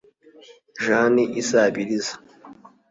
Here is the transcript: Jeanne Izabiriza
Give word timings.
Jeanne 0.83 1.23
Izabiriza 1.41 2.13